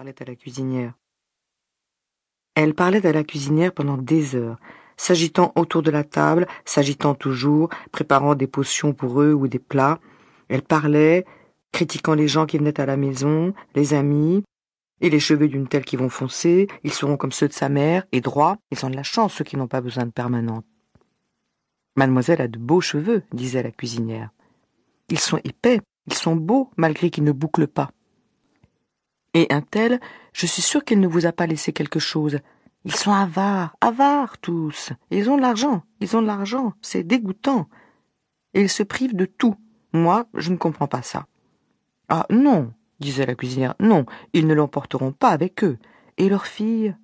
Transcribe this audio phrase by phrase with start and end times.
[0.00, 0.94] à la cuisinière.
[2.54, 4.58] Elle parlait à la cuisinière pendant des heures,
[4.96, 9.98] s'agitant autour de la table, s'agitant toujours, préparant des potions pour eux ou des plats.
[10.48, 11.24] Elle parlait,
[11.72, 14.44] critiquant les gens qui venaient à la maison, les amis,
[15.00, 18.04] et les cheveux d'une telle qui vont foncer, ils seront comme ceux de sa mère,
[18.12, 20.64] et droits, ils ont de la chance, ceux qui n'ont pas besoin de permanente.
[21.96, 24.30] Mademoiselle a de beaux cheveux, disait la cuisinière.
[25.08, 27.90] Ils sont épais, ils sont beaux, malgré qu'ils ne bouclent pas.
[29.34, 30.00] Et un tel,
[30.32, 32.38] je suis sûr qu'il ne vous a pas laissé quelque chose.
[32.84, 34.92] Ils sont avares, avares tous.
[35.10, 37.68] Ils ont de l'argent, ils ont de l'argent, c'est dégoûtant.
[38.54, 39.56] Et ils se privent de tout.
[39.92, 41.26] Moi, je ne comprends pas ça.
[42.08, 45.78] Ah non, disait la cuisinière, non, ils ne l'emporteront pas avec eux.
[46.16, 46.94] Et leur fille,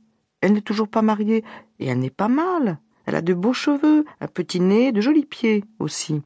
[0.41, 1.45] elle n'est toujours pas mariée,
[1.78, 2.78] et elle n'est pas mal.
[3.06, 6.23] Elle a de beaux cheveux, un petit nez, de jolis pieds aussi.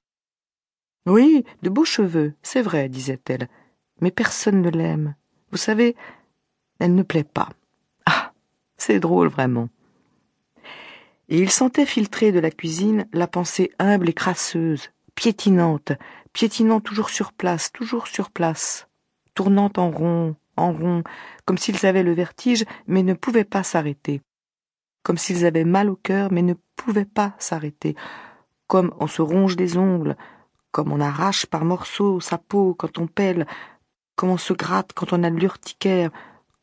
[1.06, 3.48] Oui, de beaux cheveux, c'est vrai, disait-elle,
[4.00, 5.14] mais personne ne l'aime.
[5.54, 5.94] Vous savez,
[6.80, 7.48] elle ne plaît pas.
[8.06, 8.32] Ah,
[8.76, 9.68] c'est drôle vraiment.
[11.28, 15.92] Et il sentait filtrer de la cuisine la pensée humble et crasseuse, piétinante,
[16.32, 18.88] piétinant toujours sur place, toujours sur place,
[19.36, 21.04] tournant en rond, en rond,
[21.44, 24.22] comme s'ils avaient le vertige, mais ne pouvaient pas s'arrêter,
[25.04, 27.94] comme s'ils avaient mal au cœur, mais ne pouvaient pas s'arrêter,
[28.66, 30.16] comme on se ronge des ongles,
[30.72, 33.46] comme on arrache par morceaux sa peau quand on pèle,
[34.16, 36.10] comme on se gratte quand on a de l'urticaire,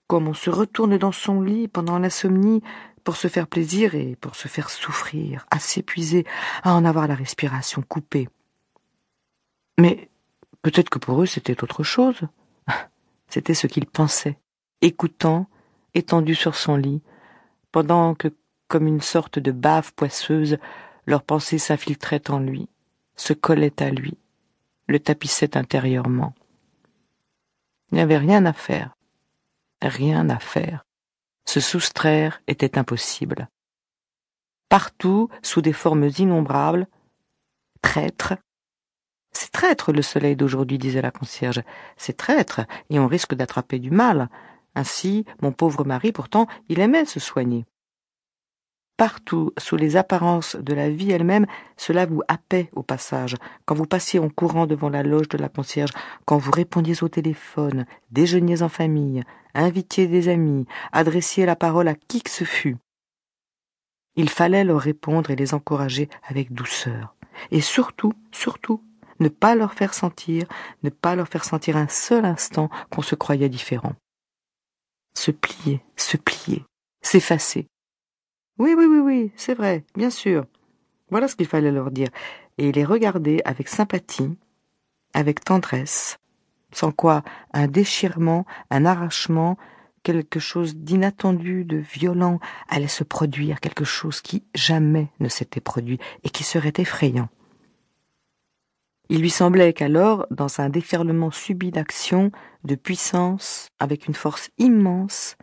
[0.07, 2.61] comme on se retourne dans son lit pendant l'insomnie
[3.03, 6.25] pour se faire plaisir et pour se faire souffrir, à s'épuiser,
[6.63, 8.29] à en avoir la respiration coupée.
[9.79, 10.09] Mais
[10.61, 12.21] peut-être que pour eux c'était autre chose.
[13.27, 14.37] C'était ce qu'ils pensaient,
[14.81, 15.47] écoutant,
[15.93, 17.01] étendu sur son lit,
[17.71, 18.27] pendant que,
[18.67, 20.57] comme une sorte de bave poisseuse,
[21.05, 22.67] leur pensée s'infiltrait en lui,
[23.15, 24.17] se collait à lui,
[24.87, 26.33] le tapissait intérieurement.
[27.91, 28.95] Il n'y avait rien à faire.
[29.81, 30.85] Rien à faire.
[31.45, 33.49] Se soustraire était impossible.
[34.69, 36.87] Partout, sous des formes innombrables,
[37.81, 38.35] traître.
[39.33, 41.61] C'est traître le soleil d'aujourd'hui, disait la concierge.
[41.97, 44.29] C'est traître, et on risque d'attraper du mal.
[44.75, 47.65] Ainsi, mon pauvre mari, pourtant, il aimait se soigner
[49.01, 53.35] partout, sous les apparences de la vie elle-même, cela vous happait au passage,
[53.65, 55.89] quand vous passiez en courant devant la loge de la concierge,
[56.25, 59.23] quand vous répondiez au téléphone, déjeuniez en famille,
[59.55, 62.77] invitiez des amis, adressiez la parole à qui que ce fût.
[64.15, 67.15] Il fallait leur répondre et les encourager avec douceur.
[67.49, 68.83] Et surtout, surtout,
[69.19, 70.45] ne pas leur faire sentir,
[70.83, 73.95] ne pas leur faire sentir un seul instant qu'on se croyait différent.
[75.17, 76.65] Se plier, se plier,
[77.01, 77.70] s'effacer,
[78.57, 80.45] oui, oui, oui, oui, c'est vrai, bien sûr.
[81.09, 82.09] Voilà ce qu'il fallait leur dire.
[82.57, 84.37] Et les regarder avec sympathie,
[85.13, 86.19] avec tendresse,
[86.71, 87.23] sans quoi
[87.53, 89.57] un déchirement, un arrachement,
[90.03, 95.99] quelque chose d'inattendu, de violent allait se produire, quelque chose qui jamais ne s'était produit
[96.23, 97.29] et qui serait effrayant.
[99.09, 102.31] Il lui semblait qu'alors, dans un déferlement subit d'action,
[102.63, 105.35] de puissance, avec une force immense,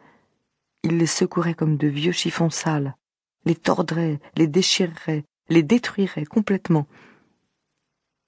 [0.88, 2.96] il les secourait comme de vieux chiffons sales,
[3.44, 6.86] les tordrait, les déchirerait, les détruirait complètement.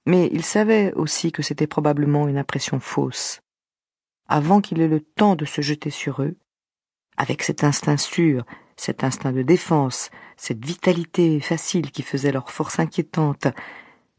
[0.05, 3.41] Mais il savait aussi que c'était probablement une impression fausse.
[4.27, 6.35] Avant qu'il ait le temps de se jeter sur eux,
[7.17, 8.45] avec cet instinct sûr,
[8.77, 13.47] cet instinct de défense, cette vitalité facile qui faisait leur force inquiétante,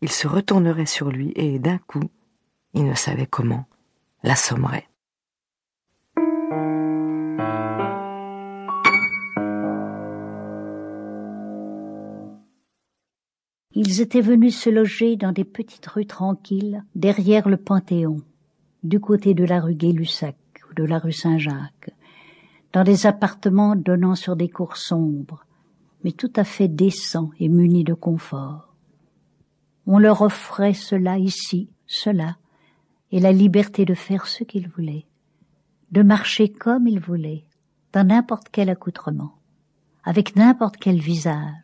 [0.00, 2.10] il se retournerait sur lui et, d'un coup,
[2.74, 3.66] il ne savait comment,
[4.24, 4.88] l'assommerait.
[13.74, 18.18] Ils étaient venus se loger dans des petites rues tranquilles derrière le Panthéon,
[18.82, 20.36] du côté de la rue Gay-Lussac
[20.70, 21.90] ou de la rue Saint-Jacques,
[22.74, 25.46] dans des appartements donnant sur des cours sombres,
[26.04, 28.74] mais tout à fait décents et munis de confort.
[29.86, 32.36] On leur offrait cela ici, cela,
[33.10, 35.06] et la liberté de faire ce qu'ils voulaient,
[35.92, 37.44] de marcher comme ils voulaient,
[37.94, 39.32] dans n'importe quel accoutrement,
[40.04, 41.61] avec n'importe quel visage,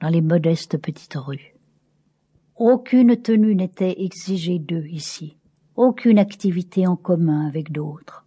[0.00, 1.54] dans les modestes petites rues.
[2.56, 5.36] Aucune tenue n'était exigée d'eux ici,
[5.76, 8.24] aucune activité en commun avec d'autres,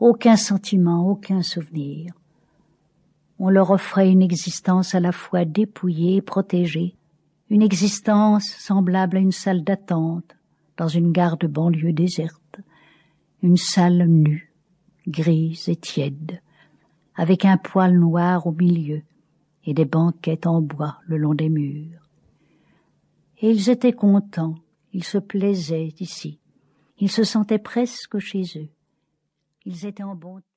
[0.00, 2.12] aucun sentiment, aucun souvenir.
[3.38, 6.96] On leur offrait une existence à la fois dépouillée et protégée,
[7.50, 10.36] une existence semblable à une salle d'attente
[10.76, 12.60] dans une gare de banlieue déserte,
[13.42, 14.52] une salle nue,
[15.06, 16.40] grise et tiède,
[17.14, 19.02] avec un poil noir au milieu,
[19.68, 22.08] et des banquettes en bois le long des murs.
[23.42, 24.54] Et ils étaient contents,
[24.94, 26.40] ils se plaisaient ici,
[26.96, 28.70] ils se sentaient presque chez eux,
[29.66, 30.46] ils étaient en bonté.